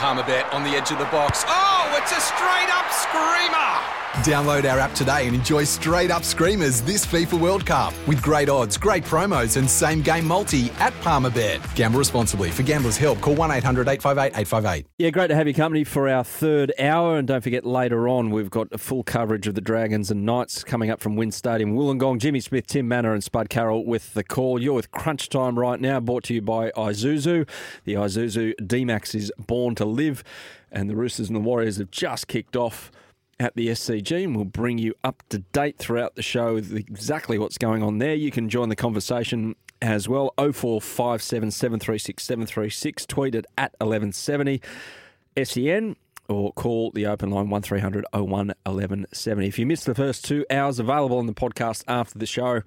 Palmerbet 0.00 0.50
on 0.54 0.64
the 0.64 0.70
edge 0.70 0.90
of 0.92 0.98
the 0.98 1.04
box. 1.12 1.44
Oh, 1.46 1.94
it's 2.00 2.10
a 2.10 2.20
straight 2.22 2.70
up 2.72 2.88
screamer! 2.90 3.99
Download 4.10 4.70
our 4.70 4.80
app 4.80 4.92
today 4.92 5.28
and 5.28 5.36
enjoy 5.36 5.62
straight 5.62 6.10
up 6.10 6.24
screamers 6.24 6.82
this 6.82 7.06
FIFA 7.06 7.40
World 7.40 7.64
Cup 7.64 7.94
with 8.08 8.20
great 8.20 8.48
odds, 8.48 8.76
great 8.76 9.04
promos, 9.04 9.56
and 9.56 9.70
same 9.70 10.02
game 10.02 10.26
multi 10.26 10.72
at 10.80 10.92
Palmerbet. 10.94 11.74
Gamble 11.76 12.00
responsibly. 12.00 12.50
For 12.50 12.64
gamblers' 12.64 12.96
help, 12.96 13.20
call 13.20 13.36
1 13.36 13.52
800 13.52 13.88
858 13.88 14.36
858. 14.36 14.86
Yeah, 14.98 15.10
great 15.10 15.28
to 15.28 15.36
have 15.36 15.46
you 15.46 15.54
company 15.54 15.84
for 15.84 16.08
our 16.08 16.24
third 16.24 16.72
hour. 16.80 17.18
And 17.18 17.28
don't 17.28 17.40
forget, 17.40 17.64
later 17.64 18.08
on, 18.08 18.30
we've 18.30 18.50
got 18.50 18.78
full 18.80 19.04
coverage 19.04 19.46
of 19.46 19.54
the 19.54 19.60
Dragons 19.60 20.10
and 20.10 20.26
Knights 20.26 20.64
coming 20.64 20.90
up 20.90 21.00
from 21.00 21.14
WIN 21.14 21.30
Stadium. 21.30 21.76
Wollongong, 21.76 22.18
Jimmy 22.18 22.40
Smith, 22.40 22.66
Tim 22.66 22.88
Manor, 22.88 23.14
and 23.14 23.22
Spud 23.22 23.48
Carroll 23.48 23.86
with 23.86 24.12
the 24.14 24.24
call. 24.24 24.60
You're 24.60 24.74
with 24.74 24.90
Crunch 24.90 25.28
Time 25.28 25.56
right 25.56 25.80
now, 25.80 26.00
brought 26.00 26.24
to 26.24 26.34
you 26.34 26.42
by 26.42 26.72
Isuzu. 26.72 27.48
The 27.84 27.94
Isuzu 27.94 28.66
D 28.66 28.84
Max 28.84 29.14
is 29.14 29.32
born 29.38 29.76
to 29.76 29.84
live, 29.84 30.24
and 30.72 30.90
the 30.90 30.96
Roosters 30.96 31.28
and 31.28 31.36
the 31.36 31.40
Warriors 31.40 31.76
have 31.76 31.92
just 31.92 32.26
kicked 32.26 32.56
off 32.56 32.90
at 33.40 33.56
the 33.56 33.68
SCG, 33.68 34.22
and 34.22 34.36
we'll 34.36 34.44
bring 34.44 34.78
you 34.78 34.94
up 35.02 35.22
to 35.30 35.38
date 35.38 35.78
throughout 35.78 36.14
the 36.14 36.22
show 36.22 36.54
with 36.54 36.76
exactly 36.76 37.38
what's 37.38 37.58
going 37.58 37.82
on 37.82 37.98
there. 37.98 38.14
You 38.14 38.30
can 38.30 38.50
join 38.50 38.68
the 38.68 38.76
conversation 38.76 39.56
as 39.80 40.08
well. 40.08 40.34
0457 40.36 41.50
736 41.50 42.22
736, 42.22 43.06
tweet 43.06 43.34
it 43.34 43.46
at 43.56 43.72
1170 43.78 44.60
SEN 45.42 45.96
or 46.28 46.52
call 46.52 46.90
the 46.92 47.06
open 47.06 47.30
line 47.30 47.48
1300 47.48 48.04
01 48.12 48.28
1170. 48.28 49.48
If 49.48 49.58
you 49.58 49.66
missed 49.66 49.86
the 49.86 49.94
first 49.94 50.24
two 50.24 50.44
hours, 50.50 50.78
available 50.78 51.18
on 51.18 51.26
the 51.26 51.32
podcast 51.32 51.82
after 51.88 52.18
the 52.18 52.26
show 52.26 52.62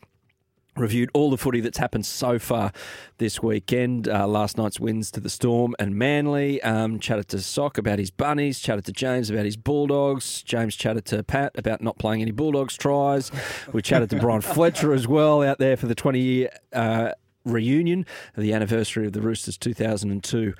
reviewed 0.75 1.09
all 1.13 1.29
the 1.29 1.37
footy 1.37 1.59
that's 1.59 1.77
happened 1.77 2.05
so 2.05 2.39
far 2.39 2.71
this 3.17 3.41
weekend. 3.41 4.07
Uh, 4.07 4.27
last 4.27 4.57
night's 4.57 4.79
wins 4.79 5.11
to 5.11 5.19
the 5.19 5.29
Storm 5.29 5.75
and 5.79 5.95
Manly. 5.95 6.61
Um, 6.61 6.99
chatted 6.99 7.27
to 7.29 7.39
Sock 7.39 7.77
about 7.77 7.99
his 7.99 8.11
bunnies. 8.11 8.59
Chatted 8.59 8.85
to 8.85 8.91
James 8.91 9.29
about 9.29 9.45
his 9.45 9.57
Bulldogs. 9.57 10.41
James 10.43 10.75
chatted 10.75 11.05
to 11.05 11.23
Pat 11.23 11.51
about 11.55 11.81
not 11.81 11.97
playing 11.97 12.21
any 12.21 12.31
Bulldogs 12.31 12.77
tries. 12.77 13.31
We 13.71 13.81
chatted 13.81 14.09
to 14.11 14.19
Bryan 14.19 14.41
Fletcher 14.41 14.93
as 14.93 15.07
well 15.07 15.41
out 15.43 15.59
there 15.59 15.77
for 15.77 15.87
the 15.87 15.95
20 15.95 16.19
year 16.19 16.49
uh, 16.71 17.11
reunion, 17.45 18.05
the 18.35 18.53
anniversary 18.53 19.05
of 19.05 19.13
the 19.13 19.21
Roosters 19.21 19.57
2002 19.57 20.53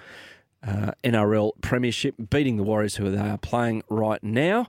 uh, 0.66 0.92
NRL 1.04 1.52
Premiership, 1.62 2.16
beating 2.30 2.58
the 2.58 2.64
Warriors 2.64 2.96
who 2.96 3.10
they 3.10 3.18
are 3.18 3.38
playing 3.38 3.84
right 3.90 4.24
now. 4.24 4.68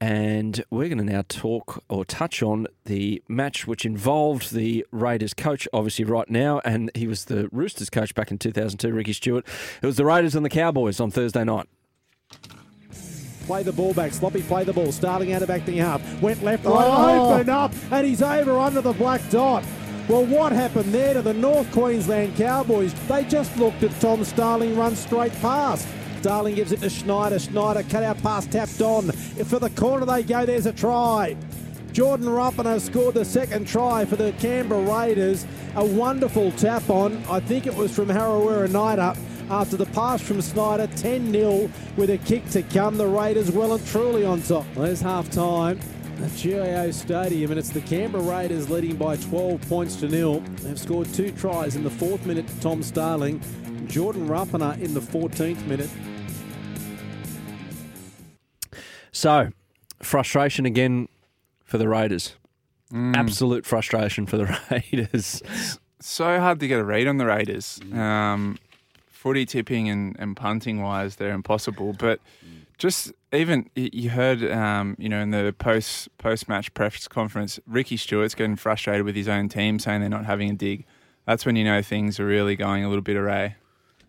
And 0.00 0.62
we're 0.70 0.88
going 0.88 0.98
to 0.98 1.04
now 1.04 1.22
talk 1.28 1.82
or 1.88 2.04
touch 2.04 2.42
on 2.42 2.66
the 2.84 3.22
match 3.28 3.66
which 3.66 3.86
involved 3.86 4.52
the 4.52 4.86
Raiders 4.90 5.32
coach, 5.32 5.66
obviously, 5.72 6.04
right 6.04 6.28
now. 6.28 6.60
And 6.64 6.90
he 6.94 7.06
was 7.06 7.24
the 7.26 7.48
Roosters 7.50 7.88
coach 7.88 8.14
back 8.14 8.30
in 8.30 8.38
2002, 8.38 8.92
Ricky 8.92 9.14
Stuart. 9.14 9.46
It 9.82 9.86
was 9.86 9.96
the 9.96 10.04
Raiders 10.04 10.34
and 10.34 10.44
the 10.44 10.50
Cowboys 10.50 11.00
on 11.00 11.10
Thursday 11.10 11.44
night. 11.44 11.66
Play 13.46 13.62
the 13.62 13.72
ball 13.72 13.94
back. 13.94 14.12
Sloppy 14.12 14.42
play 14.42 14.64
the 14.64 14.72
ball. 14.72 14.90
Starting 14.92 15.32
out 15.32 15.40
of 15.40 15.48
back 15.48 15.64
the 15.64 15.76
half. 15.76 16.02
Went 16.20 16.42
left, 16.42 16.64
right, 16.64 16.74
Oh. 16.74 17.32
opened 17.32 17.48
up, 17.48 17.72
and 17.92 18.04
he's 18.06 18.20
over 18.20 18.58
under 18.58 18.80
the 18.80 18.92
black 18.92 19.20
dot. 19.30 19.64
Well, 20.08 20.24
what 20.26 20.52
happened 20.52 20.92
there 20.92 21.14
to 21.14 21.22
the 21.22 21.34
North 21.34 21.70
Queensland 21.72 22.36
Cowboys? 22.36 22.92
They 23.08 23.24
just 23.24 23.56
looked 23.56 23.82
at 23.82 23.98
Tom 24.00 24.24
Starling 24.24 24.76
run 24.76 24.94
straight 24.96 25.32
past. 25.40 25.86
Starling 26.26 26.56
gives 26.56 26.72
it 26.72 26.80
to 26.80 26.90
Schneider. 26.90 27.38
Schneider 27.38 27.84
cut 27.84 28.02
out 28.02 28.20
pass 28.20 28.48
tapped 28.48 28.80
on. 28.80 29.12
For 29.12 29.60
the 29.60 29.70
corner 29.70 30.04
they 30.04 30.24
go. 30.24 30.44
There's 30.44 30.66
a 30.66 30.72
try. 30.72 31.36
Jordan 31.92 32.26
Rapana 32.26 32.80
scored 32.80 33.14
the 33.14 33.24
second 33.24 33.68
try 33.68 34.04
for 34.04 34.16
the 34.16 34.32
Canberra 34.40 34.82
Raiders. 34.82 35.46
A 35.76 35.84
wonderful 35.84 36.50
tap 36.50 36.90
on. 36.90 37.22
I 37.30 37.38
think 37.38 37.68
it 37.68 37.76
was 37.76 37.94
from 37.94 38.08
Harawira 38.08 38.68
Naera 38.68 39.16
after 39.50 39.76
the 39.76 39.86
pass 39.86 40.20
from 40.20 40.42
Schneider. 40.42 40.88
10 40.96 41.30
0 41.30 41.70
with 41.96 42.10
a 42.10 42.18
kick 42.18 42.44
to 42.50 42.64
come. 42.64 42.96
The 42.96 43.06
Raiders 43.06 43.52
well 43.52 43.74
and 43.74 43.86
truly 43.86 44.24
on 44.24 44.42
top. 44.42 44.66
Well, 44.74 44.86
there's 44.86 45.00
half 45.00 45.30
time 45.30 45.78
at 46.20 46.34
GIO 46.34 46.90
Stadium, 46.90 47.52
and 47.52 47.60
it's 47.60 47.70
the 47.70 47.82
Canberra 47.82 48.24
Raiders 48.24 48.68
leading 48.68 48.96
by 48.96 49.16
12 49.16 49.60
points 49.68 49.94
to 50.00 50.08
nil. 50.08 50.40
They've 50.62 50.76
scored 50.76 51.06
two 51.14 51.30
tries 51.30 51.76
in 51.76 51.84
the 51.84 51.90
fourth 51.90 52.26
minute 52.26 52.48
to 52.48 52.60
Tom 52.60 52.82
Starling. 52.82 53.40
Jordan 53.86 54.26
Rapana 54.26 54.76
in 54.80 54.92
the 54.92 55.00
14th 55.00 55.64
minute. 55.66 55.88
So, 59.16 59.48
frustration 60.02 60.66
again 60.66 61.08
for 61.64 61.78
the 61.78 61.88
Raiders. 61.88 62.34
Absolute 62.92 63.64
frustration 63.64 64.26
for 64.26 64.36
the 64.36 64.60
Raiders. 64.70 65.42
so 66.00 66.38
hard 66.38 66.60
to 66.60 66.68
get 66.68 66.78
a 66.78 66.84
read 66.84 67.08
on 67.08 67.16
the 67.16 67.24
Raiders. 67.24 67.80
Um, 67.94 68.58
footy 69.06 69.46
tipping 69.46 69.88
and, 69.88 70.16
and 70.18 70.36
punting 70.36 70.82
wise, 70.82 71.16
they're 71.16 71.32
impossible. 71.32 71.94
But 71.94 72.20
just 72.76 73.10
even 73.32 73.70
you 73.74 74.10
heard, 74.10 74.44
um, 74.52 74.96
you 74.98 75.08
know, 75.08 75.20
in 75.22 75.30
the 75.30 75.54
post 75.58 76.10
post 76.18 76.46
match 76.46 76.74
press 76.74 77.08
conference, 77.08 77.58
Ricky 77.66 77.96
Stuart's 77.96 78.34
getting 78.34 78.56
frustrated 78.56 79.06
with 79.06 79.16
his 79.16 79.28
own 79.28 79.48
team, 79.48 79.78
saying 79.78 80.00
they're 80.00 80.10
not 80.10 80.26
having 80.26 80.50
a 80.50 80.54
dig. 80.54 80.84
That's 81.24 81.46
when 81.46 81.56
you 81.56 81.64
know 81.64 81.80
things 81.80 82.20
are 82.20 82.26
really 82.26 82.54
going 82.54 82.84
a 82.84 82.88
little 82.88 83.00
bit 83.00 83.16
awry. 83.16 83.56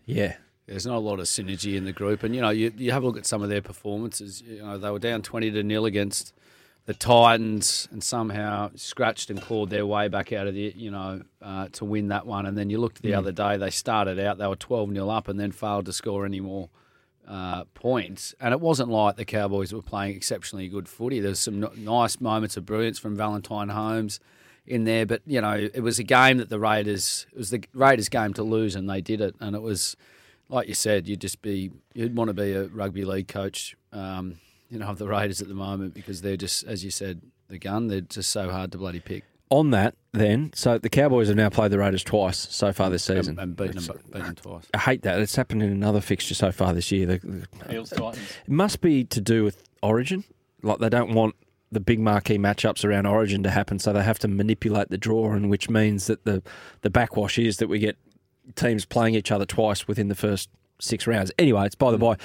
Yeah. 0.04 0.36
There's 0.68 0.86
not 0.86 0.96
a 0.96 1.00
lot 1.00 1.18
of 1.18 1.24
synergy 1.24 1.76
in 1.76 1.84
the 1.84 1.92
group, 1.92 2.22
and 2.22 2.34
you 2.34 2.42
know 2.42 2.50
you, 2.50 2.72
you 2.76 2.92
have 2.92 3.02
a 3.02 3.06
look 3.06 3.16
at 3.16 3.24
some 3.24 3.42
of 3.42 3.48
their 3.48 3.62
performances. 3.62 4.42
You 4.42 4.62
know 4.62 4.76
they 4.76 4.90
were 4.90 4.98
down 4.98 5.22
twenty 5.22 5.50
to 5.50 5.62
nil 5.62 5.86
against 5.86 6.34
the 6.84 6.92
Titans, 6.92 7.88
and 7.90 8.02
somehow 8.04 8.70
scratched 8.74 9.30
and 9.30 9.40
clawed 9.40 9.70
their 9.70 9.86
way 9.86 10.08
back 10.08 10.32
out 10.32 10.46
of 10.46 10.54
the 10.54 10.72
you 10.76 10.90
know 10.90 11.22
uh, 11.40 11.68
to 11.72 11.86
win 11.86 12.08
that 12.08 12.26
one. 12.26 12.44
And 12.44 12.56
then 12.56 12.68
you 12.68 12.78
looked 12.78 13.00
the 13.00 13.14
other 13.14 13.32
day; 13.32 13.56
they 13.56 13.70
started 13.70 14.20
out 14.20 14.36
they 14.36 14.46
were 14.46 14.56
twelve 14.56 14.92
0 14.92 15.08
up, 15.08 15.26
and 15.26 15.40
then 15.40 15.52
failed 15.52 15.86
to 15.86 15.92
score 15.92 16.26
any 16.26 16.40
more 16.40 16.68
uh, 17.26 17.64
points. 17.74 18.34
And 18.38 18.52
it 18.52 18.60
wasn't 18.60 18.90
like 18.90 19.16
the 19.16 19.24
Cowboys 19.24 19.72
were 19.72 19.82
playing 19.82 20.16
exceptionally 20.16 20.68
good 20.68 20.88
footy. 20.88 21.20
There 21.20 21.30
was 21.30 21.40
some 21.40 21.64
n- 21.64 21.70
nice 21.78 22.20
moments 22.20 22.56
of 22.58 22.66
brilliance 22.66 22.98
from 22.98 23.16
Valentine 23.16 23.70
Holmes 23.70 24.20
in 24.66 24.84
there, 24.84 25.06
but 25.06 25.22
you 25.26 25.40
know 25.40 25.54
it 25.72 25.80
was 25.80 25.98
a 25.98 26.04
game 26.04 26.36
that 26.38 26.50
the 26.50 26.58
Raiders 26.58 27.26
it 27.32 27.38
was 27.38 27.48
the 27.48 27.64
Raiders' 27.72 28.10
game 28.10 28.34
to 28.34 28.42
lose, 28.42 28.74
and 28.74 28.88
they 28.88 29.00
did 29.00 29.22
it. 29.22 29.34
And 29.40 29.56
it 29.56 29.62
was 29.62 29.96
like 30.48 30.68
you 30.68 30.74
said, 30.74 31.06
you'd 31.08 31.20
just 31.20 31.42
be 31.42 31.70
you'd 31.94 32.16
want 32.16 32.28
to 32.28 32.34
be 32.34 32.52
a 32.52 32.64
rugby 32.68 33.04
league 33.04 33.28
coach, 33.28 33.76
um, 33.92 34.38
you 34.70 34.78
know, 34.78 34.86
of 34.86 34.98
the 34.98 35.06
Raiders 35.06 35.40
at 35.42 35.48
the 35.48 35.54
moment 35.54 35.94
because 35.94 36.22
they're 36.22 36.36
just, 36.36 36.64
as 36.64 36.84
you 36.84 36.90
said, 36.90 37.20
the 37.48 37.58
gun. 37.58 37.88
They're 37.88 38.00
just 38.02 38.30
so 38.30 38.50
hard 38.50 38.72
to 38.72 38.78
bloody 38.78 39.00
pick 39.00 39.24
On 39.50 39.70
that, 39.70 39.94
then, 40.12 40.50
so 40.54 40.76
the 40.78 40.90
Cowboys 40.90 41.28
have 41.28 41.36
now 41.36 41.48
played 41.48 41.70
the 41.70 41.78
Raiders 41.78 42.04
twice 42.04 42.36
so 42.50 42.72
far 42.72 42.90
this 42.90 43.04
season. 43.04 43.38
and, 43.38 43.40
and 43.40 43.56
beaten 43.56 43.82
them, 43.82 43.96
beaten 44.06 44.22
them 44.26 44.34
twice. 44.34 44.64
I 44.74 44.78
hate 44.78 45.02
that. 45.02 45.18
It's 45.20 45.36
happened 45.36 45.62
in 45.62 45.70
another 45.70 46.00
fixture 46.02 46.34
so 46.34 46.52
far 46.52 46.72
this 46.74 46.90
year. 46.92 47.06
The- 47.06 47.18
the- 47.18 47.46
it 48.46 48.50
must 48.50 48.80
be 48.82 49.04
to 49.04 49.20
do 49.20 49.44
with 49.44 49.62
Origin. 49.82 50.24
Like 50.62 50.78
they 50.80 50.88
don't 50.90 51.14
want 51.14 51.34
the 51.70 51.80
big 51.80 52.00
marquee 52.00 52.38
matchups 52.38 52.84
around 52.84 53.06
Origin 53.06 53.42
to 53.42 53.50
happen, 53.50 53.78
so 53.78 53.92
they 53.92 54.02
have 54.02 54.18
to 54.20 54.28
manipulate 54.28 54.88
the 54.90 54.98
draw, 54.98 55.32
and 55.32 55.48
which 55.50 55.68
means 55.70 56.06
that 56.08 56.24
the 56.24 56.42
the 56.82 56.90
backwash 56.90 57.38
is 57.38 57.58
that 57.58 57.68
we 57.68 57.78
get 57.78 57.96
teams 58.56 58.84
playing 58.84 59.14
each 59.14 59.30
other 59.30 59.44
twice 59.46 59.86
within 59.88 60.08
the 60.08 60.14
first 60.14 60.48
six 60.80 61.06
rounds. 61.06 61.30
Anyway, 61.38 61.66
it's 61.66 61.74
by 61.74 61.90
the 61.90 61.98
by. 61.98 62.16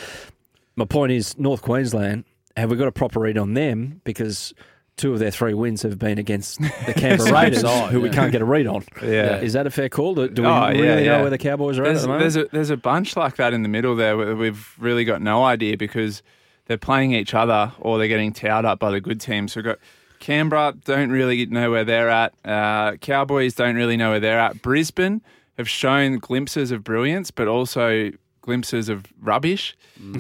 My 0.75 0.85
point 0.85 1.11
is 1.11 1.37
North 1.37 1.61
Queensland. 1.61 2.25
Have 2.57 2.69
we 2.71 2.77
got 2.77 2.87
a 2.87 2.91
proper 2.91 3.19
read 3.19 3.37
on 3.37 3.53
them? 3.53 4.01
Because 4.03 4.53
two 4.95 5.11
of 5.13 5.19
their 5.19 5.31
three 5.31 5.53
wins 5.55 5.81
have 5.81 5.97
been 5.97 6.19
against 6.19 6.59
the 6.61 6.93
Canberra 6.95 7.31
Raiders, 7.31 7.61
side, 7.61 7.91
who 7.91 7.99
we 7.99 8.09
can't 8.11 8.31
get 8.31 8.41
a 8.41 8.45
read 8.45 8.67
on. 8.67 8.83
Yeah. 9.01 9.39
Is 9.39 9.53
that 9.53 9.65
a 9.65 9.71
fair 9.71 9.89
call? 9.89 10.13
Do, 10.15 10.27
do 10.29 10.43
we 10.43 10.47
Oh, 10.47 10.69
really 10.69 11.05
yeah, 11.05 11.17
know 11.17 11.21
where 11.21 11.29
the 11.31 11.37
Cowboys 11.39 11.79
are 11.79 11.83
at 11.83 11.87
at 11.87 11.91
There's, 11.93 12.01
the 12.03 12.07
moment? 12.09 12.21
there's 12.21 12.35
a 12.35 12.49
there's 12.51 12.69
a 12.69 12.77
bunch 12.77 13.15
like 13.17 13.35
that 13.37 13.53
in 13.53 13.63
the 13.63 13.69
middle 13.69 13.95
there. 13.95 14.15
where 14.15 14.35
We've 14.35 14.75
really 14.79 15.03
got 15.03 15.21
no 15.21 15.43
idea 15.43 15.77
because 15.77 16.21
they're 16.65 16.77
playing 16.77 17.11
each 17.13 17.33
other 17.33 17.71
or 17.79 17.97
they're 17.97 18.07
getting 18.07 18.33
towed 18.33 18.65
up 18.65 18.77
by 18.79 18.91
the 18.91 19.01
good 19.01 19.19
teams. 19.19 19.53
So 19.53 19.59
we've 19.59 19.65
got 19.65 19.79
Canberra 20.19 20.75
don't 20.85 21.09
really 21.09 21.45
know 21.47 21.71
where 21.71 21.83
they're 21.83 22.09
at. 22.09 22.33
Uh, 22.45 22.95
Cowboys 22.97 23.55
don't 23.55 23.75
really 23.75 23.97
know 23.97 24.11
where 24.11 24.19
they're 24.19 24.39
at. 24.39 24.61
Brisbane 24.61 25.21
have 25.57 25.69
shown 25.69 26.17
glimpses 26.17 26.71
of 26.71 26.83
brilliance, 26.83 27.31
but 27.31 27.47
also 27.47 28.11
glimpses 28.41 28.89
of 28.89 29.05
rubbish. 29.21 29.75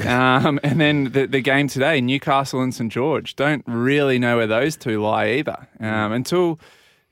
Um, 0.05 0.59
and 0.63 0.79
then 0.79 1.11
the, 1.11 1.25
the 1.27 1.41
game 1.41 1.67
today, 1.67 1.99
Newcastle 1.99 2.61
and 2.61 2.73
St 2.73 2.91
George, 2.91 3.35
don't 3.35 3.63
really 3.67 4.17
know 4.17 4.37
where 4.37 4.47
those 4.47 4.77
two 4.77 5.01
lie 5.01 5.27
either. 5.31 5.67
Um, 5.79 6.13
until 6.13 6.59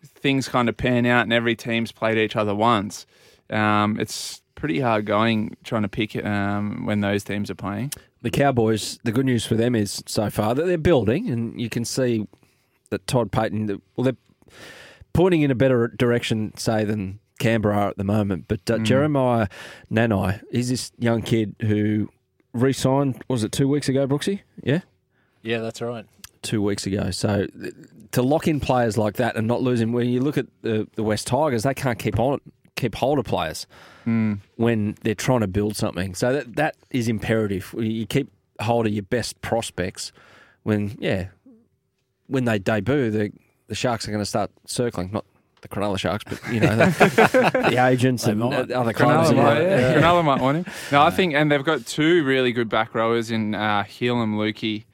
things 0.04 0.48
kind 0.48 0.70
of 0.70 0.78
pan 0.78 1.06
out 1.06 1.24
and 1.24 1.34
every 1.34 1.56
team's 1.56 1.92
played 1.92 2.18
each 2.18 2.36
other 2.36 2.56
once, 2.56 3.06
um, 3.50 4.00
it's 4.00 4.42
pretty 4.56 4.80
hard 4.80 5.06
going 5.06 5.58
trying 5.64 5.82
to 5.82 5.90
pick 5.90 6.16
um, 6.24 6.86
when 6.86 7.02
those 7.02 7.24
teams 7.24 7.50
are 7.50 7.56
playing. 7.56 7.92
the 8.22 8.30
Cowboys, 8.30 9.00
the 9.04 9.12
good 9.12 9.26
news 9.26 9.46
for 9.46 9.56
them 9.56 9.76
is 9.76 10.04
so 10.06 10.30
far 10.30 10.54
that 10.56 10.66
they're 10.66 10.78
building, 10.78 11.30
and 11.30 11.60
you 11.60 11.70
can 11.70 11.84
see 11.86 12.28
that 12.90 13.06
Todd 13.08 13.32
Payten, 13.32 13.82
well, 13.96 14.06
they're 14.06 14.54
pointing 15.14 15.42
in 15.42 15.52
a 15.52 15.56
better 15.56 15.88
direction, 15.88 16.56
say, 16.58 16.84
than 16.86 17.20
Canberra 17.42 17.76
are 17.76 17.90
at 17.90 17.98
the 17.98 18.04
moment. 18.04 18.46
But 18.48 18.70
uh, 18.70 18.78
Jeremiah 18.78 19.48
Nanai 19.92 20.42
is 20.52 20.70
this 20.70 20.92
young 20.98 21.22
kid 21.22 21.56
who 21.62 22.10
re 22.54 22.72
signed, 22.72 23.24
was 23.28 23.44
it 23.44 23.52
two 23.52 23.68
weeks 23.68 23.90
ago, 23.90 24.08
Brooksy? 24.08 24.42
Yeah? 24.64 24.82
Yeah, 25.42 25.60
that's 25.60 25.82
right. 25.82 26.06
Two 26.42 26.62
weeks 26.62 26.86
ago. 26.86 27.12
So 27.12 27.48
th- 27.48 27.74
to 28.12 28.22
lock 28.22 28.48
in 28.48 28.60
players 28.60 28.98
like 28.98 29.16
that 29.16 29.36
and 29.36 29.48
not 29.48 29.62
lose 29.62 29.82
him, 29.82 29.92
when 29.92 30.10
you 30.10 30.22
look 30.22 30.38
at 30.38 30.46
the, 30.62 30.88
the 30.96 31.04
West 31.04 31.28
Tigers, 31.28 31.64
they 31.64 31.74
can't 31.74 32.00
keep 32.00 32.20
on 32.20 32.40
keep 32.76 32.96
hold 32.96 33.20
of 33.20 33.26
players 33.26 33.68
when 34.56 34.96
they're 35.04 35.14
trying 35.14 35.42
to 35.42 35.48
build 35.48 35.76
something. 35.76 36.16
So 36.16 36.34
that 36.34 36.56
that 36.56 36.76
is 36.90 37.08
imperative. 37.08 37.76
You 37.78 38.08
keep 38.08 38.32
hold 38.60 38.88
of 38.88 38.94
your 38.94 39.04
best 39.04 39.40
prospects 39.42 40.12
when 40.64 40.96
yeah 41.00 41.28
when 42.28 42.46
they 42.46 42.58
debut. 42.60 43.12
The 43.12 43.32
the 43.68 43.76
Sharks 43.76 44.08
are 44.08 44.12
going 44.12 44.22
to 44.22 44.26
start 44.26 44.52
circling, 44.66 45.12
not 45.12 45.26
the 45.62 45.68
Cronulla 45.68 45.98
Sharks, 45.98 46.24
but 46.24 46.42
you 46.52 46.60
know 46.60 46.76
the, 46.76 47.68
the 47.70 47.86
agents 47.86 48.26
and 48.26 48.40
might. 48.40 48.72
other 48.72 48.94
clubs. 48.94 49.30
Cronulla 49.30 49.36
might, 49.36 49.62
yeah. 49.62 49.80
yeah. 49.80 50.02
Cronulla 50.02 50.24
might 50.24 50.42
want 50.42 50.58
him. 50.58 50.74
No, 50.92 51.02
I 51.02 51.12
think, 51.12 51.34
and 51.34 51.52
they've 51.52 51.64
got 51.64 51.86
two 51.86 52.24
really 52.24 52.52
good 52.52 52.70
back 52.70 52.96
rowers 52.96 53.32
in 53.32 53.56
uh, 53.56 53.84
Heilum 53.84 54.36
Luki 54.36 54.86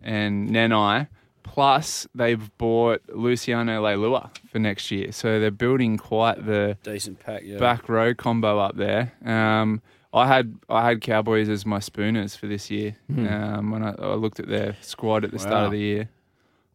and 0.00 0.50
Nanai. 0.50 1.08
Plus, 1.42 2.06
they've 2.14 2.50
bought 2.58 3.02
Luciano 3.08 3.82
Leilua 3.82 4.30
for 4.50 4.58
next 4.58 4.90
year, 4.90 5.12
so 5.12 5.40
they're 5.40 5.50
building 5.50 5.96
quite 5.96 6.44
the 6.44 6.76
Decent 6.82 7.20
pack, 7.20 7.42
yeah. 7.44 7.58
back 7.58 7.88
row 7.88 8.14
combo 8.14 8.58
up 8.58 8.76
there. 8.76 9.12
Um, 9.24 9.80
I 10.12 10.26
had 10.26 10.58
I 10.68 10.86
had 10.86 11.00
Cowboys 11.00 11.48
as 11.48 11.64
my 11.64 11.78
spooners 11.78 12.34
for 12.34 12.46
this 12.46 12.70
year 12.70 12.96
um, 13.10 13.70
when 13.70 13.82
I, 13.82 13.94
I 13.98 14.14
looked 14.14 14.40
at 14.40 14.48
their 14.48 14.76
squad 14.80 15.24
at 15.24 15.30
the 15.30 15.38
start 15.38 15.66
of 15.66 15.72
the 15.72 15.78
year. 15.78 16.08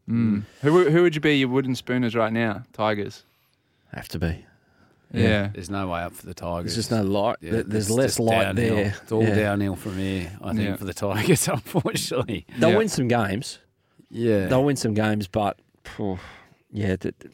Mm. 0.10 0.44
Who 0.62 0.90
who 0.90 1.04
would 1.04 1.16
you 1.16 1.22
be 1.22 1.38
your 1.38 1.50
wooden 1.50 1.76
spooners 1.76 2.16
right 2.16 2.34
now? 2.34 2.64
Tigers. 2.74 3.24
Have 3.94 4.08
to 4.10 4.20
be. 4.20 4.46
Yeah. 5.14 5.50
There's 5.54 5.70
no 5.70 5.90
way 5.90 6.02
up 6.02 6.14
for 6.14 6.26
the 6.26 6.34
Tigers. 6.34 6.76
There's 6.76 6.88
just 6.88 6.92
no 6.92 7.04
light. 7.04 7.38
Yeah, 7.42 7.52
There- 7.52 7.64
There's 7.64 7.90
less 7.90 8.18
light 8.20 8.44
downhill. 8.44 8.76
there. 8.76 8.96
It's 9.04 9.12
all 9.12 9.24
Yeah. 9.24 9.36
downhill 9.36 9.76
from 9.76 9.98
here, 9.98 10.32
I 10.42 10.54
think, 10.54 10.62
Yeah. 10.70 10.76
for 10.78 10.86
the 10.86 10.94
Tigers, 10.94 11.48
unfortunately. 11.50 12.46
They'll 12.58 12.72
Yeah. 12.72 12.78
win 12.78 12.88
some 12.88 13.08
games. 13.10 13.60
Yeah. 14.10 14.48
They'll 14.48 14.64
win 14.64 14.78
some 14.78 14.94
games, 14.94 15.28
but 15.28 15.60
phew, 15.84 16.18
yeah, 16.72 16.96
th- 16.96 17.16
th- 17.20 17.34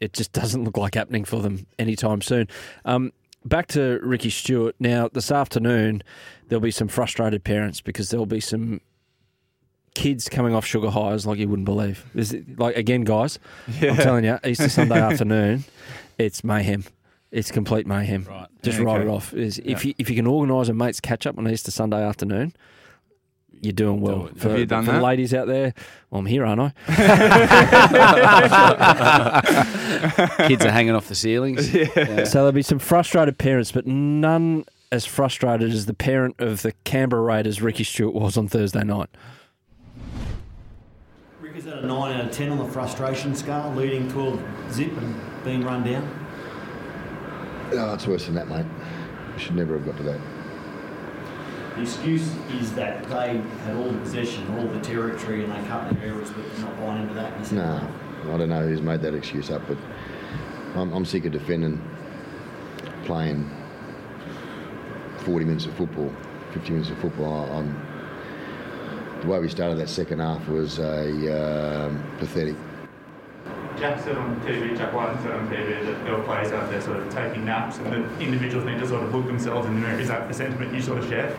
it 0.00 0.12
just 0.12 0.32
doesn't 0.32 0.64
look 0.64 0.76
like 0.76 0.94
happening 0.96 1.24
for 1.24 1.40
them 1.40 1.66
anytime 1.78 2.20
soon. 2.20 2.48
Um, 2.84 3.12
back 3.44 3.68
to 3.68 4.00
Ricky 4.02 4.30
Stuart. 4.30 4.74
Now, 4.80 5.08
this 5.12 5.30
afternoon, 5.30 6.02
there'll 6.48 6.60
be 6.60 6.70
some 6.72 6.88
frustrated 6.88 7.44
parents 7.44 7.80
because 7.80 8.10
there'll 8.10 8.26
be 8.26 8.40
some 8.40 8.80
kids 10.04 10.28
coming 10.28 10.54
off 10.54 10.66
sugar 10.66 10.90
highs 10.90 11.24
like 11.26 11.38
you 11.38 11.48
wouldn't 11.48 11.64
believe. 11.64 12.04
Is 12.14 12.34
it, 12.34 12.58
like 12.58 12.76
again, 12.76 13.04
guys, 13.04 13.38
I'm 13.80 13.96
telling 13.96 14.24
you, 14.24 14.38
Easter 14.44 14.68
Sunday 14.68 15.00
afternoon, 15.10 15.64
it's 16.18 16.44
mayhem. 16.44 16.84
It's 17.30 17.50
complete 17.50 17.86
mayhem. 17.86 18.24
Right. 18.24 18.48
Just 18.62 18.78
Yeah, 18.78 18.84
write 18.84 19.00
okay. 19.00 19.08
it 19.08 19.10
off. 19.10 19.32
Is 19.32 19.58
if 19.64 19.82
you 19.86 19.94
if 19.98 20.10
you 20.10 20.16
can 20.16 20.26
organise 20.26 20.68
a 20.68 20.74
mates 20.74 21.00
catch 21.00 21.26
up 21.26 21.38
on 21.38 21.48
Easter 21.48 21.70
Sunday 21.70 22.02
afternoon, 22.02 22.52
you're 23.62 23.72
doing 23.72 24.02
well. 24.02 24.24
Do. 24.26 24.34
For, 24.38 24.50
Have 24.50 24.58
you 24.58 24.66
done 24.66 24.84
for 24.84 24.92
that? 24.92 24.98
the 24.98 25.04
ladies 25.04 25.32
out 25.32 25.46
there, 25.46 25.72
well, 26.10 26.18
I'm 26.20 26.26
here, 26.26 26.44
aren't 26.44 26.60
I? 26.60 26.72
Kids 30.48 30.64
are 30.66 30.70
hanging 30.70 30.94
off 30.94 31.08
the 31.08 31.14
ceilings. 31.14 31.72
Yeah. 31.74 32.24
So 32.24 32.38
there'll 32.40 32.52
be 32.52 32.62
some 32.62 32.78
frustrated 32.78 33.38
parents, 33.38 33.72
but 33.72 33.86
none 33.86 34.64
as 34.92 35.06
frustrated 35.06 35.72
as 35.72 35.86
the 35.86 35.94
parent 35.94 36.36
of 36.38 36.60
the 36.62 36.72
Canberra 36.84 37.22
Raiders, 37.22 37.62
Ricky 37.62 37.84
Stuart, 37.84 38.14
was 38.14 38.36
on 38.36 38.48
Thursday 38.48 38.84
night. 38.84 39.08
Rick, 41.74 41.84
a 41.84 41.86
9 41.86 42.16
out 42.16 42.24
of 42.26 42.30
10 42.32 42.50
on 42.50 42.58
the 42.58 42.68
frustration 42.72 43.34
scale, 43.34 43.72
leading 43.76 44.10
to 44.12 44.28
a 44.28 44.72
zip 44.72 44.96
and 44.96 45.14
being 45.44 45.64
run 45.64 45.84
down? 45.84 46.08
No, 47.72 47.94
it's 47.94 48.06
worse 48.06 48.26
than 48.26 48.34
that, 48.36 48.48
mate. 48.48 48.66
We 49.34 49.40
should 49.40 49.56
never 49.56 49.74
have 49.74 49.86
got 49.86 49.96
to 49.98 50.02
that. 50.04 50.20
The 51.76 51.82
excuse 51.82 52.32
is 52.52 52.72
that 52.74 53.02
they 53.08 53.38
had 53.64 53.76
all 53.76 53.90
the 53.90 53.98
possession, 53.98 54.46
all 54.56 54.66
the 54.68 54.80
territory, 54.80 55.42
and 55.42 55.52
they 55.52 55.68
cut 55.68 55.90
their 55.98 56.08
errors, 56.10 56.30
but 56.30 56.44
you're 56.44 56.66
not 56.66 56.78
buying 56.78 57.02
into 57.02 57.14
that. 57.14 57.32
in 57.32 57.38
the 57.40 57.44
second 57.44 57.58
No, 57.58 57.78
half. 57.78 57.90
I 58.34 58.38
don't 58.38 58.48
know 58.48 58.62
who's 58.66 58.80
made 58.80 59.00
that 59.02 59.14
excuse 59.14 59.50
up, 59.50 59.62
but 59.66 59.76
I'm, 60.76 60.92
I'm 60.92 61.04
sick 61.04 61.24
of 61.24 61.32
defending 61.32 61.82
playing 63.04 63.50
40 65.18 65.44
minutes 65.44 65.66
of 65.66 65.74
football, 65.74 66.12
50 66.52 66.70
minutes 66.70 66.90
of 66.90 66.98
football. 66.98 67.50
I'm, 67.52 67.76
the 69.24 69.30
way 69.30 69.38
we 69.38 69.48
started 69.48 69.78
that 69.78 69.88
second 69.88 70.20
half 70.20 70.46
was 70.48 70.78
a 70.78 71.86
um, 71.86 72.04
pathetic. 72.18 72.54
Jack 73.78 73.98
said 74.00 74.16
on 74.16 74.38
TV, 74.42 74.76
Jack 74.76 74.92
Wighton 74.92 75.20
said 75.22 75.32
on 75.32 75.48
TV 75.48 75.84
that 75.86 76.04
there 76.04 76.16
were 76.16 76.22
players 76.24 76.52
out 76.52 76.70
there 76.70 76.80
sort 76.80 76.98
of 76.98 77.12
taking 77.12 77.44
naps 77.44 77.78
and 77.78 77.86
that 77.86 78.20
individuals 78.20 78.64
need 78.66 78.78
to 78.78 78.86
sort 78.86 79.02
of 79.02 79.14
look 79.14 79.26
themselves 79.26 79.66
in 79.66 79.74
the 79.74 79.80
mirror. 79.80 79.98
Is 79.98 80.08
that 80.08 80.28
the 80.28 80.34
sentiment 80.34 80.74
you 80.74 80.82
sort 80.82 80.98
of 80.98 81.08
share? 81.08 81.34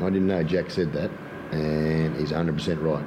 I 0.00 0.10
didn't 0.10 0.26
know 0.26 0.42
Jack 0.42 0.70
said 0.70 0.92
that, 0.92 1.10
and 1.52 2.16
he's 2.16 2.32
100% 2.32 2.82
right. 2.82 3.04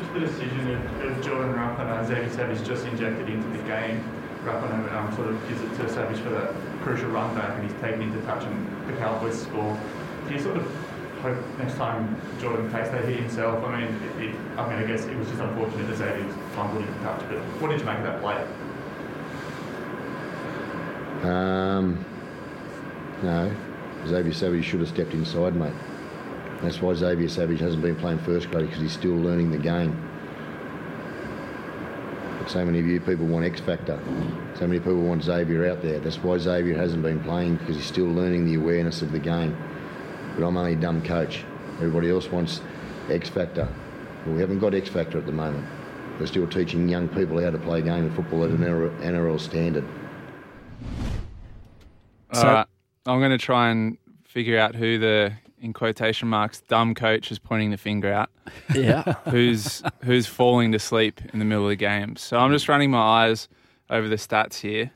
Just 0.00 0.14
the 0.14 0.20
decision 0.20 0.70
of, 0.70 1.00
of 1.02 1.24
Jordan 1.24 1.54
Rupp 1.54 1.78
and 1.80 1.90
uh, 1.90 2.06
Xavier 2.06 2.30
Savage 2.30 2.66
just 2.66 2.86
injected 2.86 3.28
into 3.28 3.48
the 3.48 3.62
game. 3.64 4.02
Rupp 4.44 4.62
um, 4.62 5.14
sort 5.16 5.28
of 5.28 5.48
gives 5.48 5.60
it 5.62 5.76
to 5.76 5.88
Savage 5.92 6.20
for 6.20 6.30
that 6.30 6.54
crucial 6.82 7.10
run 7.10 7.34
back 7.34 7.58
and 7.58 7.68
he's 7.68 7.80
taken 7.80 8.02
into 8.02 8.20
touch 8.22 8.44
and 8.44 8.88
the 8.88 8.96
Cowboys 8.98 9.42
score. 9.42 9.78
Do 10.28 10.34
you 10.34 10.40
sort 10.40 10.56
of 10.56 10.87
hope 11.20 11.38
next 11.58 11.74
time 11.74 12.20
Jordan 12.40 12.70
takes 12.72 12.90
that 12.90 13.04
hit 13.04 13.20
himself? 13.20 13.64
I 13.64 13.80
mean, 13.80 13.94
it, 14.18 14.30
it, 14.30 14.36
I 14.56 14.68
mean, 14.68 14.78
I 14.78 14.84
guess 14.86 15.04
it 15.04 15.16
was 15.16 15.28
just 15.28 15.40
unfortunate 15.40 15.86
that 15.88 15.96
Xavier 15.96 16.24
was 16.24 16.34
fumbled 16.54 16.82
into 16.86 16.98
touch, 17.00 17.20
but 17.28 17.38
what 17.60 17.70
did 17.70 17.80
you 17.80 17.86
make 17.86 17.98
of 17.98 18.04
that 18.04 18.20
play? 18.20 18.46
Um, 21.22 22.04
no, 23.22 23.54
Xavier 24.06 24.32
Savage 24.32 24.64
should 24.64 24.80
have 24.80 24.88
stepped 24.88 25.12
inside, 25.12 25.56
mate. 25.56 25.72
That's 26.62 26.80
why 26.80 26.94
Xavier 26.94 27.28
Savage 27.28 27.60
hasn't 27.60 27.82
been 27.82 27.96
playing 27.96 28.18
first 28.18 28.50
grade 28.50 28.66
because 28.66 28.80
he's 28.80 28.92
still 28.92 29.16
learning 29.16 29.50
the 29.50 29.58
game. 29.58 30.08
But 32.38 32.50
so 32.50 32.64
many 32.64 32.78
of 32.78 32.86
you 32.86 33.00
people 33.00 33.26
want 33.26 33.44
X 33.44 33.60
Factor. 33.60 34.00
So 34.54 34.66
many 34.66 34.78
people 34.78 35.02
want 35.02 35.22
Xavier 35.22 35.68
out 35.70 35.82
there. 35.82 35.98
That's 36.00 36.18
why 36.18 36.38
Xavier 36.38 36.76
hasn't 36.76 37.02
been 37.02 37.20
playing 37.20 37.56
because 37.56 37.76
he's 37.76 37.86
still 37.86 38.06
learning 38.06 38.44
the 38.44 38.54
awareness 38.54 39.02
of 39.02 39.12
the 39.12 39.18
game. 39.18 39.56
But 40.38 40.46
I'm 40.46 40.56
only 40.56 40.74
a 40.74 40.76
dumb 40.76 41.02
coach. 41.02 41.42
Everybody 41.78 42.10
else 42.10 42.28
wants 42.30 42.60
X 43.10 43.28
Factor. 43.28 43.68
Well, 44.24 44.36
we 44.36 44.40
haven't 44.40 44.60
got 44.60 44.72
X 44.72 44.88
Factor 44.88 45.18
at 45.18 45.26
the 45.26 45.32
moment. 45.32 45.66
We're 46.20 46.26
still 46.26 46.46
teaching 46.46 46.88
young 46.88 47.08
people 47.08 47.42
how 47.42 47.50
to 47.50 47.58
play 47.58 47.80
a 47.80 47.82
game 47.82 48.06
of 48.06 48.14
football 48.14 48.44
at 48.44 48.50
an 48.50 48.58
NRL 48.58 49.40
standard. 49.40 49.84
All 52.32 52.42
right. 52.42 52.60
Uh, 52.60 52.64
I'm 53.06 53.18
going 53.18 53.30
to 53.32 53.38
try 53.38 53.70
and 53.70 53.98
figure 54.24 54.58
out 54.58 54.74
who 54.74 54.98
the, 54.98 55.32
in 55.60 55.72
quotation 55.72 56.28
marks, 56.28 56.60
dumb 56.60 56.94
coach 56.94 57.32
is 57.32 57.38
pointing 57.38 57.70
the 57.70 57.76
finger 57.76 58.12
at. 58.12 58.28
Yeah. 58.74 59.02
who's 59.30 59.82
who's 60.04 60.26
falling 60.26 60.72
to 60.72 60.78
sleep 60.78 61.20
in 61.32 61.38
the 61.38 61.44
middle 61.44 61.64
of 61.64 61.70
the 61.70 61.76
game. 61.76 62.16
So 62.16 62.38
I'm 62.38 62.50
just 62.50 62.68
running 62.68 62.90
my 62.90 62.98
eyes 62.98 63.48
over 63.90 64.08
the 64.08 64.16
stats 64.16 64.60
here, 64.60 64.90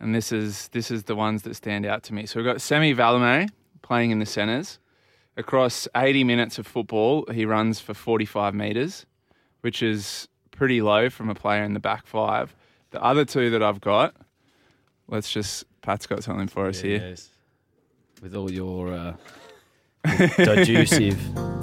and 0.00 0.14
this 0.14 0.32
is 0.32 0.68
this 0.68 0.90
is 0.90 1.04
the 1.04 1.14
ones 1.14 1.42
that 1.42 1.54
stand 1.54 1.86
out 1.86 2.02
to 2.04 2.14
me. 2.14 2.26
So 2.26 2.38
we've 2.40 2.46
got 2.46 2.60
Semi 2.60 2.94
Valemei 2.94 3.48
playing 3.82 4.10
in 4.10 4.18
the 4.18 4.26
centres. 4.26 4.78
Across 5.36 5.88
80 5.94 6.24
minutes 6.24 6.58
of 6.58 6.66
football, 6.66 7.26
he 7.30 7.44
runs 7.44 7.78
for 7.78 7.92
45 7.92 8.54
metres, 8.54 9.04
which 9.60 9.82
is 9.82 10.28
pretty 10.50 10.80
low 10.80 11.10
from 11.10 11.28
a 11.28 11.34
player 11.34 11.62
in 11.62 11.74
the 11.74 11.80
back 11.80 12.06
five. 12.06 12.54
The 12.90 13.02
other 13.02 13.24
two 13.24 13.50
that 13.50 13.62
I've 13.62 13.80
got, 13.80 14.14
let's 15.08 15.30
just 15.30 15.64
Pat's 15.82 16.06
got 16.06 16.24
something 16.24 16.48
for 16.48 16.66
us 16.66 16.80
here. 16.80 17.14
With 18.22 18.34
all 18.34 18.50
your 18.50 18.92
uh, 18.94 19.16
deducive. 20.06 21.55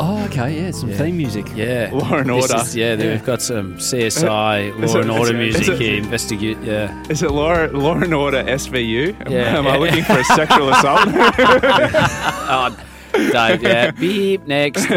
Yes. 0.00 0.08
Oh, 0.08 0.24
okay. 0.26 0.62
Yeah, 0.64 0.70
some 0.70 0.90
Yeah. 0.90 0.96
theme 0.98 1.16
music. 1.16 1.46
Yeah. 1.54 1.90
Law 1.92 2.14
and 2.16 2.30
Order. 2.30 2.56
is- 2.56 2.74
yeah, 2.76 2.94
Yeah. 2.94 3.10
we've 3.12 3.24
got 3.24 3.42
some 3.42 3.78
CSI, 3.78 4.72
Is 4.82 4.94
Law 4.94 4.98
it- 5.00 5.02
and 5.02 5.10
Order 5.10 5.34
it- 5.34 5.38
music 5.38 5.62
is 5.62 5.68
it- 5.68 5.80
here. 5.80 5.96
Investigate, 5.96 6.58
yeah. 6.62 7.02
Is 7.08 7.22
it 7.22 7.30
Law, 7.30 7.66
Law 7.72 7.96
and 7.98 8.14
Order 8.14 8.42
SVU? 8.46 9.14
Am, 9.26 9.32
Yeah. 9.32 9.58
am 9.58 9.66
I 9.66 9.76
looking 9.76 10.02
for 10.04 10.18
a 10.18 10.24
sexual 10.24 10.68
assault? 10.74 11.08
Oh, 12.52 12.76
Dave, 13.12 13.62
yeah. 13.62 13.90
Beep, 13.90 14.46
next. 14.46 14.88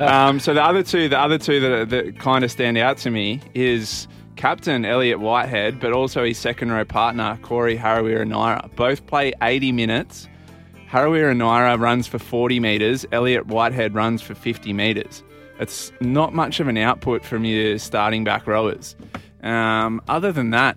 um, 0.00 0.40
so 0.40 0.52
the 0.54 0.62
other 0.62 0.82
two, 0.82 1.08
the 1.08 1.18
other 1.18 1.38
two 1.38 1.60
that, 1.60 1.90
that 1.90 2.18
kind 2.18 2.44
of 2.44 2.50
stand 2.50 2.76
out 2.78 2.96
to 2.98 3.10
me 3.10 3.40
is 3.54 4.08
captain 4.36 4.84
Elliott 4.84 5.20
Whitehead, 5.20 5.78
but 5.80 5.92
also 5.92 6.24
his 6.24 6.38
second 6.38 6.72
row 6.72 6.84
partner 6.84 7.38
Corey 7.42 7.76
Harawira 7.78 8.26
Naera. 8.26 8.68
Both 8.76 9.06
play 9.06 9.32
80 9.42 9.72
minutes. 9.72 10.28
Harawira 10.90 11.36
Naera 11.36 11.78
runs 11.78 12.06
for 12.06 12.18
40 12.18 12.60
metres. 12.60 13.04
Elliott 13.12 13.46
Whitehead 13.46 13.94
runs 13.94 14.22
for 14.22 14.34
50 14.34 14.72
metres. 14.72 15.22
It's 15.58 15.90
not 16.00 16.34
much 16.34 16.60
of 16.60 16.68
an 16.68 16.76
output 16.78 17.24
from 17.24 17.44
your 17.44 17.78
starting 17.78 18.24
back 18.24 18.46
rowers. 18.46 18.94
Um, 19.42 20.00
other 20.08 20.30
than 20.32 20.50
that, 20.50 20.76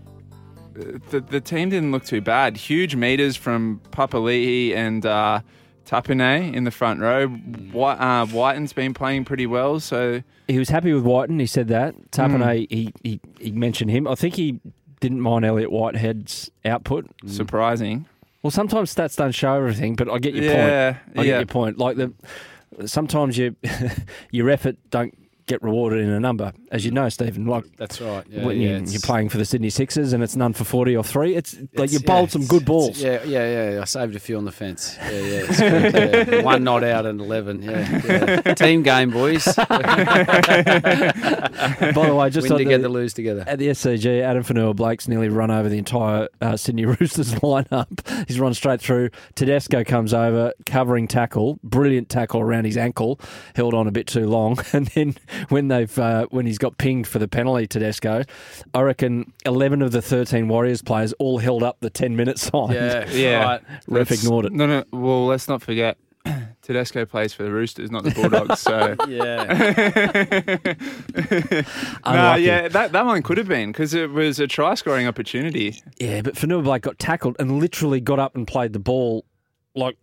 the, 0.74 1.20
the 1.20 1.42
team 1.42 1.70
didn't 1.70 1.92
look 1.92 2.06
too 2.06 2.22
bad. 2.22 2.56
Huge 2.58 2.96
meters 2.96 3.36
from 3.36 3.82
Papali'i 3.92 4.74
and 4.74 5.06
uh, 5.06 5.42
Tapine 5.86 6.54
in 6.54 6.64
the 6.64 6.72
front 6.72 7.02
row. 7.02 7.28
White, 7.28 7.96
uh, 8.00 8.26
Wighton's 8.32 8.74
been 8.74 8.94
playing 8.94 9.26
pretty 9.26 9.46
well, 9.48 9.80
so 9.80 10.22
He 10.48 10.58
was 10.58 10.70
happy 10.70 10.94
with 10.94 11.04
Whiten. 11.04 11.40
He 11.40 11.46
said 11.46 11.68
that. 11.68 11.96
Tapine, 12.12 12.40
Mm. 12.40 12.68
he, 12.72 12.94
he, 13.04 13.20
he 13.40 13.52
mentioned 13.52 13.92
him. 13.92 14.08
I 14.08 14.16
think 14.16 14.36
he 14.36 14.60
didn't 15.02 15.22
mind 15.22 15.44
Elliott 15.46 15.72
Whitehead's 15.72 16.50
output. 16.66 17.06
surprising. 17.26 18.06
Well, 18.42 18.52
sometimes 18.52 18.94
stats 18.94 19.18
don't 19.18 19.34
show 19.34 19.54
everything, 19.56 19.96
but 19.96 20.10
I 20.10 20.20
get 20.20 20.34
your 20.34 20.46
Yeah, 20.46 20.94
point. 20.94 21.20
I 21.20 21.22
yeah. 21.22 21.28
get 21.32 21.38
your 21.40 21.46
point. 21.48 21.78
Like 21.78 21.98
the 21.98 22.14
sometimes 22.88 23.38
your 23.38 23.52
your 24.32 24.50
effort 24.50 24.78
don't 24.90 25.14
get 25.50 25.62
rewarded 25.64 26.00
in 26.00 26.10
a 26.10 26.20
number, 26.20 26.54
as 26.72 26.86
you 26.86 26.92
know, 26.92 27.10
Stephen. 27.10 27.46
Like 27.46 27.66
That's 27.78 28.00
right. 28.00 28.26
Yeah, 28.30 28.46
when 28.46 28.62
yeah, 28.62 28.78
you, 28.78 28.86
you're 28.86 29.02
playing 29.02 29.30
for 29.30 29.38
the 29.38 29.46
Sydney 29.46 29.70
Sixers 29.70 30.14
and 30.14 30.24
it's 30.24 30.36
none 30.36 30.54
for 30.54 30.64
forty 30.64 30.96
or 30.96 31.04
three. 31.04 31.36
It's 31.36 31.56
like 31.56 31.90
it's- 31.90 31.94
you 31.94 32.00
bowled 32.00 32.30
yeah, 32.30 32.34
some 32.34 32.46
good 32.46 32.66
balls. 32.66 33.02
Yeah, 33.02 33.24
yeah, 33.24 33.74
yeah. 33.74 33.82
I 33.82 33.86
saved 33.86 34.16
a 34.16 34.20
few 34.20 34.38
on 34.38 34.46
the 34.46 34.52
fence. 34.52 34.96
Yeah, 35.02 35.12
yeah. 35.12 35.46
It's 35.50 35.60
good, 35.60 36.34
yeah. 36.34 36.42
One 36.44 36.64
not 36.64 36.84
out 36.84 37.06
and 37.06 37.20
eleven. 37.20 37.64
Yeah. 37.64 38.54
Team 38.54 38.84
game, 38.84 39.10
boys. 39.10 39.46
By 39.56 39.66
the 41.92 42.16
way, 42.16 42.30
just 42.30 42.50
win 42.50 42.60
together, 42.60 42.84
the, 42.84 42.90
lose 42.90 43.14
together. 43.14 43.44
At 43.48 43.60
the 43.60 43.70
SCG, 43.70 44.22
Addin 44.22 44.44
Fonua 44.44 44.76
Blake's 44.76 45.08
nearly 45.08 45.30
run 45.30 45.52
over 45.52 45.70
the 45.70 45.78
entire 45.78 46.28
uh, 46.42 46.56
Sydney 46.56 46.86
Roosters 46.86 47.34
lineup. 47.36 48.28
He's 48.28 48.40
run 48.40 48.54
straight 48.54 48.82
through. 48.82 49.10
Tedesco 49.36 49.84
comes 49.84 50.14
over, 50.14 50.54
covering 50.66 51.08
tackle, 51.08 51.60
brilliant 51.64 52.10
tackle 52.10 52.42
around 52.42 52.66
his 52.66 52.78
ankle, 52.78 53.20
held 53.56 53.74
on 53.74 53.88
a 53.88 53.92
bit 53.92 54.08
too 54.08 54.28
long, 54.28 54.58
and 54.74 54.88
then 54.88 55.16
when 55.48 55.70
they've 55.70 55.98
uh, 55.98 56.28
when 56.32 56.46
he's 56.46 56.58
got 56.58 56.78
pinged 56.78 57.08
for 57.08 57.20
the 57.20 57.28
penalty, 57.28 57.66
Tedesco, 57.68 58.24
I 58.74 58.82
reckon 58.82 59.32
eleven 59.46 59.82
of 59.82 59.92
the 59.92 60.02
thirteen 60.02 60.48
Warriors 60.50 60.82
players 60.82 61.14
all 61.14 61.38
held 61.40 61.64
up 61.64 61.78
the 61.80 61.90
ten 61.90 62.16
minute 62.16 62.38
sign. 62.38 62.72
Yeah, 62.72 63.10
Yeah. 63.12 63.44
Right. 63.44 63.62
Ref 63.88 64.10
Let's- 64.12 64.24
ignored 64.24 64.46
it. 64.46 64.52
No, 64.54 64.66
no. 64.68 64.84
Well, 64.92 65.26
let's 65.26 65.48
not 65.48 65.62
forget. 65.62 65.98
Tedesco 66.62 67.06
plays 67.06 67.34
for 67.34 67.44
the 67.44 67.52
Roosters, 67.52 67.90
not 67.90 68.04
the 68.04 68.12
Bulldogs. 68.12 68.60
So, 68.60 68.96
Yeah. 69.08 69.46
nah, 72.06 72.36
yeah, 72.36 72.68
that, 72.68 72.92
that 72.92 73.06
one 73.06 73.24
could 73.24 73.38
have 73.38 73.48
been 73.48 73.72
because 73.72 73.94
it 73.94 74.12
was 74.12 74.40
a 74.40 74.48
try 74.48 74.76
scoring 74.76 75.08
opportunity. 75.08 75.82
Yeah, 76.00 76.22
but 76.22 76.36
Fonua 76.36 76.64
Blake 76.64 76.82
got 76.84 77.00
tackled 77.00 77.36
and 77.40 77.60
literally 77.60 78.02
got 78.02 78.20
up 78.20 78.36
and 78.36 78.46
played 78.48 78.74
the 78.74 78.80
ball 78.80 79.26
like 79.76 79.98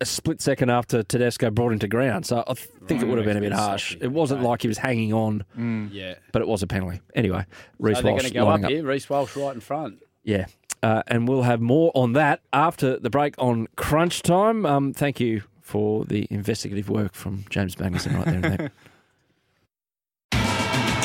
a 0.00 0.04
split 0.04 0.40
second 0.42 0.70
after 0.70 1.02
Tedesco 1.02 1.50
brought 1.50 1.72
him 1.72 1.78
to 1.80 1.88
ground. 1.88 2.26
So 2.26 2.44
I 2.46 2.54
think 2.54 3.02
it 3.02 3.06
would 3.08 3.18
have 3.18 3.26
been 3.26 3.36
a 3.36 3.40
bit 3.40 3.52
harsh. 3.52 3.96
It 4.00 4.12
wasn't 4.12 4.42
like 4.42 4.62
he 4.62 4.68
was 4.68 4.78
hanging 4.78 5.12
on, 5.12 5.44
Yeah. 5.92 6.14
but 6.32 6.42
it 6.42 6.48
was 6.48 6.62
a 6.62 6.66
penalty. 6.66 7.00
Anyway, 7.14 7.44
Reece 7.78 7.96
So 7.98 8.02
they're 8.02 8.12
Walsh 8.12 8.22
going 8.22 8.32
to 8.32 8.38
go 8.38 8.48
up 8.48 8.62
up. 8.64 8.70
here. 8.70 8.84
Reece 8.84 9.08
Walsh 9.08 9.36
right 9.36 9.54
in 9.54 9.60
front. 9.60 10.02
Yeah. 10.24 10.46
Uh, 10.82 11.02
and 11.08 11.26
we'll 11.26 11.42
have 11.42 11.60
more 11.60 11.90
on 11.94 12.12
that 12.12 12.40
after 12.52 12.98
the 12.98 13.08
break 13.10 13.34
on 13.38 13.66
Crunch 13.76 14.22
Time. 14.22 14.66
Um, 14.66 14.92
thank 14.92 15.18
you 15.20 15.42
for 15.62 16.04
the 16.04 16.26
investigative 16.30 16.88
work 16.90 17.14
from 17.14 17.44
James 17.50 17.76
Magnuson 17.76 18.14
right 18.16 18.24
there 18.26 18.34
and 18.34 18.44
there. 18.44 18.70